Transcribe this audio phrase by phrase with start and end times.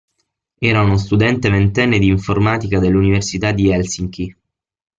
[0.59, 4.35] Era uno studente ventenne di informatica dell'università di Helsinki.